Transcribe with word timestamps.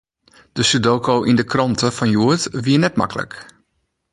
De 0.57 0.63
sudoku 0.69 1.15
yn 1.29 1.39
de 1.39 1.45
krante 1.51 1.87
fan 1.97 2.11
hjoed 2.13 2.43
wie 2.63 2.79
net 2.79 2.95
maklik. 2.99 3.33